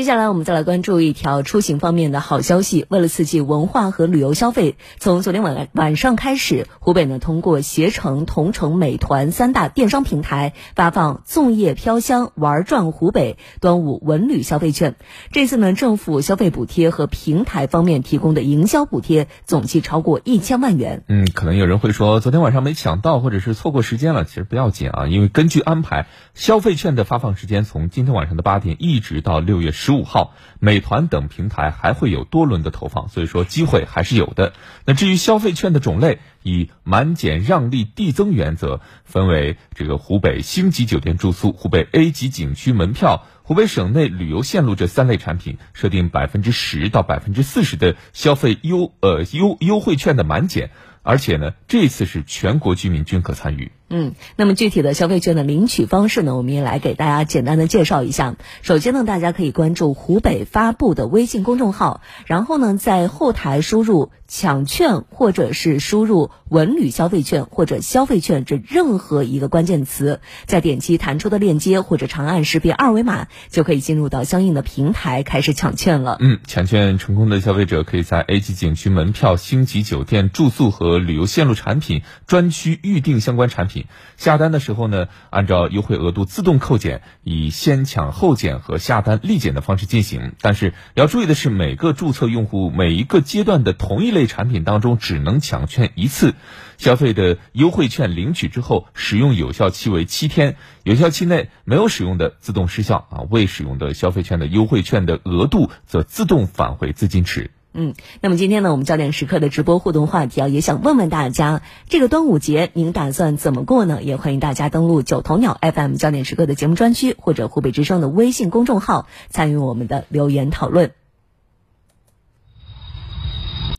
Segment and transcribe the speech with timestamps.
[0.00, 2.86] 接下来我们再来关注一条出行方面的好消息。
[2.88, 14.94] 为了刺激文化和旅游消费，从昨天晚晚上开始，湖北呢通过携程、同城、美团三大电商平台发放“粽叶飘香，玩转湖北”端午文旅消费券。
[15.32, 21.04] 这次呢，政府消费补贴和平台方面提供的营销补贴总计超过一千万元。
[21.08, 24.24] 嗯，可能有人会说，昨天晚上没抢到，或者是错过时间了。
[24.24, 29.89] 其实不要紧啊，因为根据安排，消费券的发放时间从今天晚上的八点一直到六月十。
[29.90, 34.52] 十五号，美团等平台还会有多轮的投放，所以说机会还是有的。
[34.84, 50.70] 那至于消费券的种类，以满减让利递增原则，分为这个湖北星级酒店住宿、湖北 A 级景区门票、湖北省内旅游线路这三类产品，设定百分之十到百分之四十的消费优呃优优惠券的满减，
[51.02, 53.72] 而且呢，这次是全国居民均可参与。
[53.90, 58.36] 嗯，那么具体的消费券的领取方式呢，我们也来给大家简单的介绍一下。
[58.62, 76.16] 首先呢，大家可以关注湖北发布的微信公众号，然后呢，在后台输入“抢券”或者是输入“文旅消费券”或者“消费券”这任何一个关键词，再点击弹出的链接或者长按识别二维码，就可以进入到相应的平台开始抢券了。
[76.20, 83.79] 嗯，抢券成功的消费者可以在 A 级景区门票、星级酒店住宿和旅游线路产品专区预订相关产品
[84.16, 90.32] 下单的时候呢，按照优惠额度自动扣减，以先抢后减和下单立减的方式进行。
[90.40, 96.34] 但是要注意的是，每个注册用户每一个阶段的同一类产品当中只能抢券一次，
[96.78, 107.50] 消费的优惠券领取之后使用有效期为七天，有效期内没有使用的自动失效啊，未使用的消费券的优惠券的额度则自动返回资金池。
[107.72, 114.02] 嗯，那么今天呢，我们焦点时刻的直播互动话题啊，也想问问大家，这个端午节您打算怎么过呢？
[114.02, 120.99] 也欢迎大家登录九头鸟 FM 焦点时刻的节目专区或者湖北之声的微信公众号，参与我们的留言讨论。